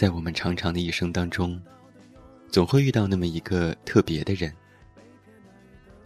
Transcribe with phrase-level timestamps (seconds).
[0.00, 1.60] 在我们长长的一生当中，
[2.48, 4.50] 总会遇到那么一个特别的人，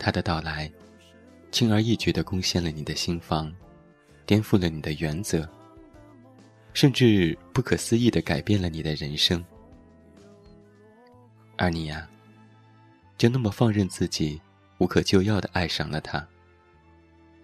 [0.01, 0.69] 他的到来，
[1.53, 3.55] 轻而易举地攻陷了你的心房，
[4.27, 5.49] 颠覆了你的原则，
[6.73, 9.45] 甚至不可思议地改变了你的人生。
[11.57, 12.11] 而你呀，
[13.17, 14.41] 就那么放任自己，
[14.79, 16.27] 无可救药地爱上了他，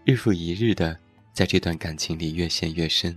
[0.05, 0.99] 日复一日地
[1.33, 3.17] 在这段感情里越陷越深，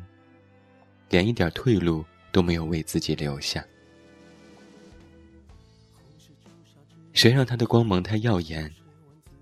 [1.10, 3.64] 连一点退路都没有为自己留下。
[7.14, 8.70] 谁让他的光芒太耀眼，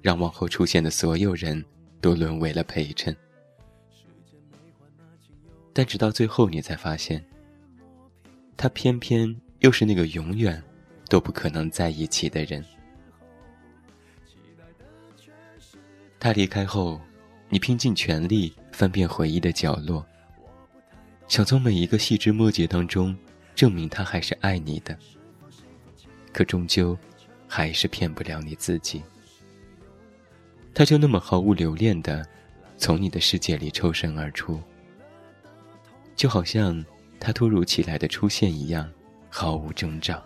[0.01, 1.63] 让往后出现的所有人
[2.01, 3.15] 都沦为了陪衬？
[5.71, 7.25] 但直到最后，你才发现，
[8.57, 10.61] 他偏偏又是那个永远
[11.07, 12.63] 都不可能在一起的人。
[16.19, 16.99] 他离开后，
[17.47, 20.05] 你拼尽全力翻遍回忆的角落，
[21.31, 23.17] 想从每一个细枝末节当中
[23.55, 24.97] 证明他还是爱你的，
[26.33, 26.97] 可终究。
[27.47, 29.01] 还是骗不了你自己。
[30.73, 32.25] 他就那么毫无留恋的
[32.77, 34.57] 从你的世界里抽身而出，
[36.15, 36.81] 就好像
[37.19, 38.89] 他突如其来的出现一样，
[39.29, 40.23] 毫无征兆。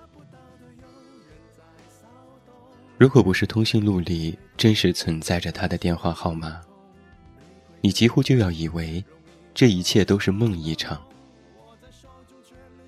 [2.99, 6.61] 如果不是通讯录里真实存在着他的电话号码，
[7.81, 9.03] 你几乎就要以为
[9.55, 11.01] 这一切都是梦一场。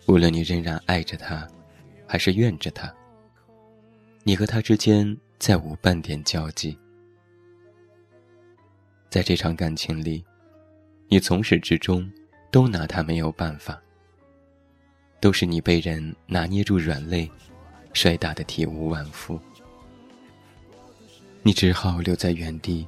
[0.06, 1.48] 无论你仍然爱着他，
[2.06, 2.94] 还是怨着他。
[4.24, 6.78] 你和他之间再无半点交集，
[9.10, 10.22] 在这场感情里，
[11.08, 12.12] 你从始至终
[12.52, 13.82] 都拿他没有办法，
[15.22, 17.32] 都是你被人拿捏住软肋，
[17.94, 19.40] 摔打的体无完肤，
[21.44, 22.86] 你只好留在原地，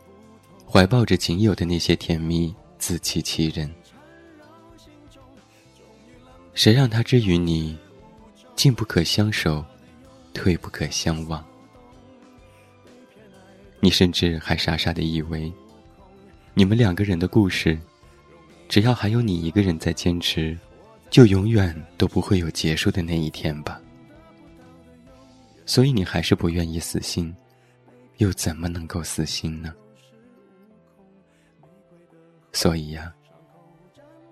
[0.69, 3.69] 怀抱着仅有的那些甜蜜，自欺欺人。
[6.56, 7.78] 谁让他之于你，
[8.56, 9.63] 进不可相守？
[10.34, 11.45] 退不可相忘。
[13.81, 15.51] 你甚至还傻傻的以为，
[16.53, 17.78] 你们两个人的故事，
[18.67, 20.57] 只要还有你一个人在坚持，
[21.09, 23.81] 就永远都不会有结束的那一天吧。
[25.66, 27.35] 所以你还是不愿意死心，
[28.17, 29.73] 又怎么能够死心呢？
[32.51, 33.13] 所以呀，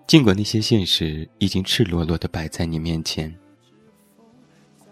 [0.07, 3.33] 尽管那些现实已经赤裸裸的摆在你面前。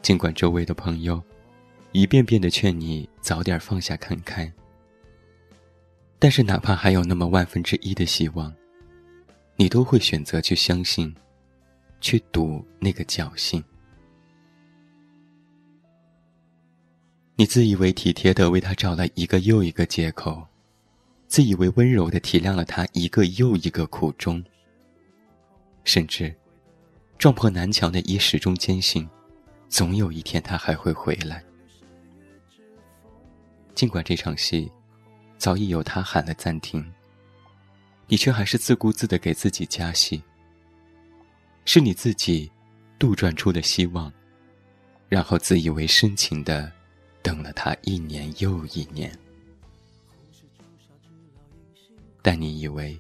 [0.01, 1.21] 尽管周围的朋友
[1.91, 4.51] 一遍遍的劝你早点放下看开，
[6.19, 8.53] 但是哪怕还有那么万分之一的希望，
[9.55, 11.13] 你都会选择去相信，
[11.99, 13.63] 去赌那个侥幸。
[17.35, 20.47] 你自以为体贴的为他找了一个又一个借口，
[21.27, 24.43] 自以为温柔的体谅了他一个又一个苦衷，
[25.83, 26.33] 甚至
[27.17, 29.07] 撞破南墙的也始终坚信。
[29.67, 31.43] 总有一天他还会回来，
[33.73, 34.71] 尽管这场戏
[35.37, 36.85] 早已有他喊了暂停，
[38.07, 40.21] 你却还是自顾自的给自己加戏。
[41.65, 42.49] 是你自己
[42.99, 44.13] 杜撰出的希望，
[45.09, 46.71] 然后自以为深情的
[47.23, 49.11] 等了他一年又一年，
[52.25, 52.99] 但你以为，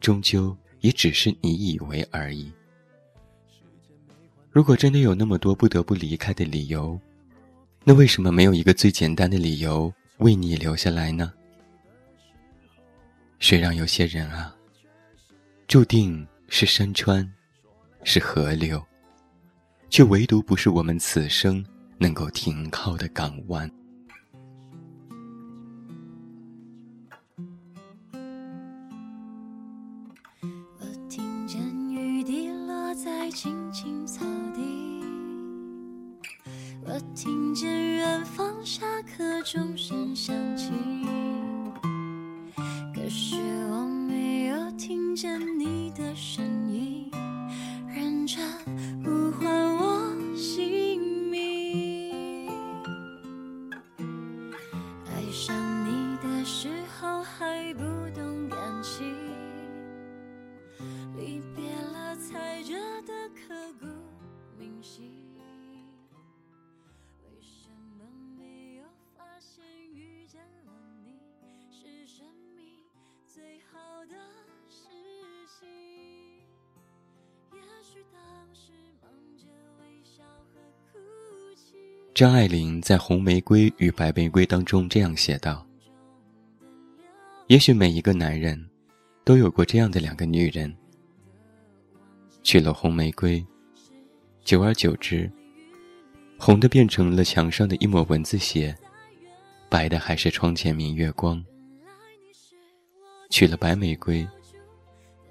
[0.00, 2.50] 终究也只是你以为而已。
[4.50, 7.00] 如果真的有那么多不得不离开的理由，
[7.84, 11.32] 那为什么没有一个最简单的理由为你留下来呢？
[13.38, 14.52] 谁让有些人啊，
[15.68, 17.32] 注定是山川，
[18.02, 18.84] 是河流，
[19.88, 21.64] 却唯独不是我们此生
[21.96, 23.70] 能够停靠的港湾。
[36.96, 40.95] 我听见远方下课钟声响起。
[74.08, 74.14] 的
[74.68, 74.88] 实
[75.46, 75.68] 心。
[77.52, 78.20] 也许当
[78.54, 78.72] 时
[79.02, 79.44] 忙着
[79.80, 80.22] 微笑
[80.52, 80.60] 和
[80.92, 80.98] 哭
[81.54, 81.76] 泣。
[82.14, 85.66] 张爱玲在《红玫瑰与白玫瑰》当中这样写道
[87.48, 88.68] ：“也许每一个男人，
[89.24, 90.74] 都有过这样的两个女人。
[92.42, 93.44] 娶了红玫瑰，
[94.44, 95.30] 久而久之，
[96.38, 98.72] 红的变成了墙上的一抹蚊子血，
[99.68, 101.44] 白的还是窗前明月光。
[103.28, 104.26] 娶了白玫瑰，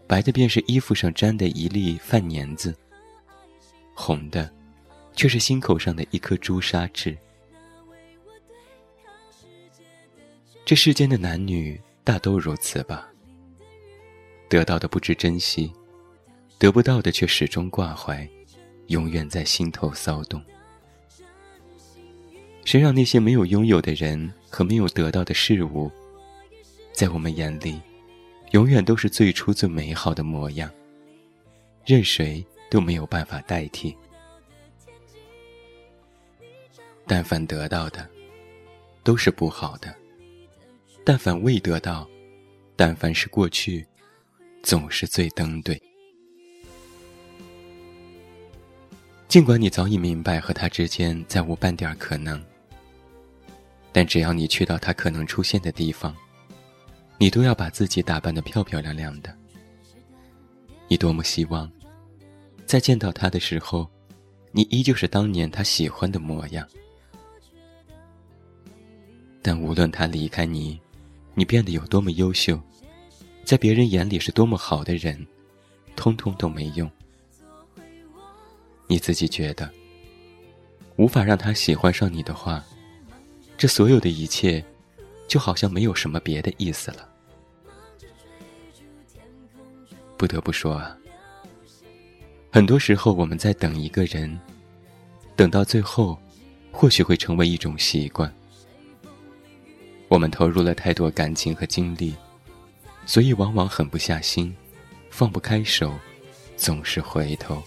[0.06, 2.75] 白的便是衣服上沾的一粒饭粘子，
[3.94, 4.51] 红的，
[5.15, 7.18] 却是心口上的一颗朱砂痣。
[10.65, 13.07] 这世间的男女大都如此吧，
[14.50, 15.71] 得到的不知珍惜，
[16.57, 18.27] 得不到的却始终挂怀，
[18.88, 20.44] 永远在心头骚动。
[22.65, 25.91] 谁让那些没有拥有的人和没有得到的事物？
[26.91, 27.80] 在我们眼里，
[28.56, 30.72] 永远都是最初最美好的模样，
[31.86, 32.42] 任谁
[32.72, 33.94] 都没有办法代替。
[37.06, 38.10] 但凡得到的，
[39.04, 39.90] 都是不好的；
[41.04, 42.10] 但凡未得到，
[42.78, 43.86] 但凡是过去，
[44.63, 45.78] 总是最登对。
[49.28, 52.42] 尽管你早已明白和他之间再无半点可能，
[53.92, 56.16] 但只要你去到他可能出现的地方。
[57.17, 59.35] 你都要把自己打扮得漂漂亮亮的。
[60.88, 61.71] 你多么希望，
[62.65, 63.89] 在见到他的时候，
[64.51, 66.67] 你依旧是当年他喜欢的模样。
[69.41, 70.79] 但无论他离开你，
[71.33, 72.59] 你变得有多么优秀，
[73.44, 75.25] 在别人眼里是多么好的人，
[75.95, 76.89] 通通都没用。
[78.88, 79.69] 你自己觉得
[80.97, 82.63] 无法让他喜欢上你的话，
[83.57, 84.63] 这所有的一切。
[85.27, 87.10] 就好像没有什么别的意思了。
[90.18, 90.98] 不得不说啊，
[92.51, 94.39] 很多时候我们在等一个人，
[95.36, 96.18] 等到最后，
[96.72, 98.33] 或许会成为一种习惯。
[100.07, 102.16] 我们投入了太多感情和精力，
[103.06, 104.56] 所以往往狠不下心，
[105.10, 105.94] 放不开手，
[106.56, 107.62] 总是回头。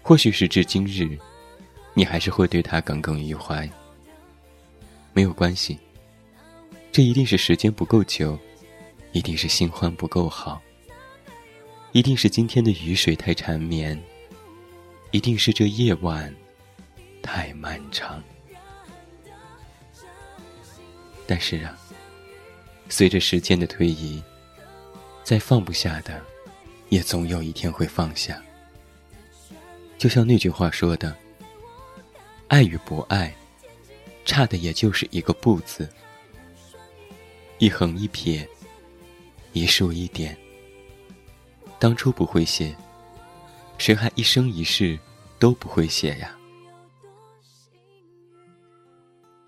[0.00, 1.18] 或许时至今日，
[1.92, 3.68] 你还是会对他耿耿于怀。
[5.12, 5.78] 没有关系，
[6.92, 8.38] 这一定是时间不够久，
[9.12, 10.60] 一定是新欢不够好，
[11.92, 14.00] 一定是今天的雨水太缠绵，
[15.10, 16.32] 一定是这夜晚
[17.22, 18.22] 太漫长。
[21.26, 21.76] 但是啊，
[22.88, 24.22] 随着时间的推移，
[25.22, 26.20] 再放不下的，
[26.88, 28.40] 也总有一天会放下。
[29.98, 31.14] 就像那句话说的
[32.48, 33.34] ：“爱与不爱。”
[34.24, 35.88] 差的也就是一个“不”字，
[37.58, 38.48] 一横一撇，
[39.52, 40.36] 一竖一点。
[41.78, 42.76] 当初不会写，
[43.78, 44.98] 谁还一生一世
[45.38, 46.36] 都不会写呀？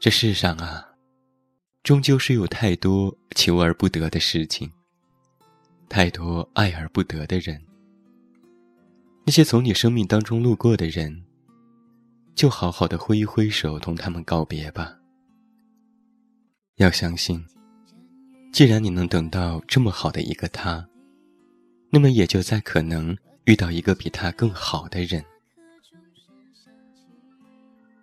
[0.00, 0.88] 这世上啊，
[1.83, 4.71] 终究是有太多求而不得的事情，
[5.88, 7.62] 太多爱而不得的人。
[9.25, 11.25] 那些从你生命当中路过的人。
[12.35, 14.99] 就好好的挥一挥手，同他们告别吧。
[16.77, 17.45] 要相信，
[18.53, 20.89] 既然你能等到这么好的一个他，
[21.91, 25.25] 那么也就再可能遇到一个比他更好的人。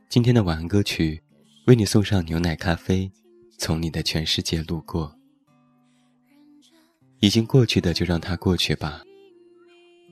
[0.07, 1.21] 今天的晚安歌曲，
[1.65, 3.11] 为你送上牛奶咖啡，
[3.57, 5.15] 从你的全世界路过。
[7.19, 9.01] 已经过去的就让它过去吧。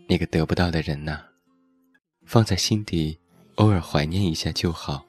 [0.09, 1.21] 那个得不到的人呐，
[2.25, 3.17] 放在心底。
[3.57, 5.03] 偶尔怀念一下就好，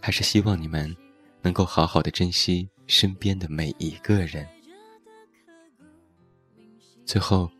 [0.00, 0.94] 还是希望你们
[1.40, 4.46] 能够好好的珍惜身边的每一个人。
[7.06, 7.50] 最后，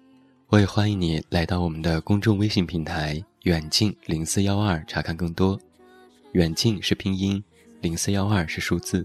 [0.49, 5.59] 我也欢迎你来到我们的公众微信平台“远近零四幺二”查看更多。
[6.33, 7.43] 远近是拼音，
[7.81, 9.03] 零四幺二是数字。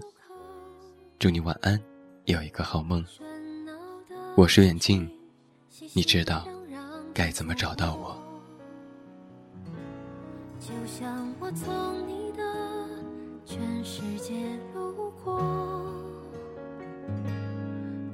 [1.17, 1.81] 祝你晚安，
[2.25, 3.03] 有一个好梦。
[4.35, 5.09] 我是远近，
[5.93, 6.45] 你知道
[7.13, 8.16] 该怎么找到我。
[11.47, 12.43] 我从你的
[13.45, 14.33] 全世界
[14.75, 15.39] 路过，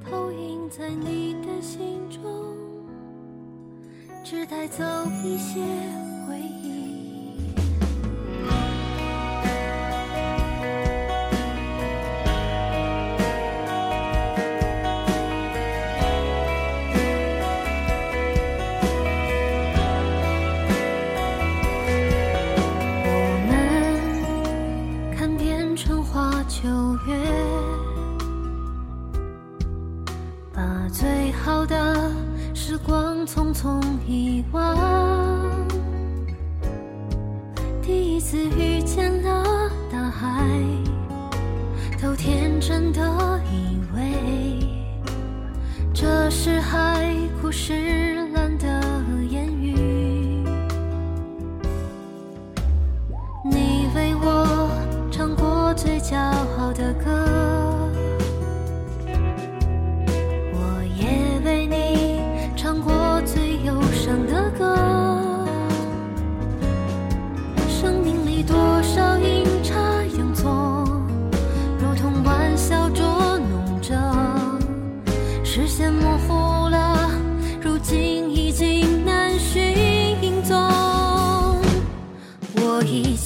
[0.08, 2.22] 投影在你的心中，
[4.22, 4.84] 只带走
[5.24, 5.60] 一些
[34.52, 35.03] 忘。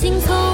[0.01, 0.48] 心痛。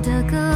[0.00, 0.49] 的歌。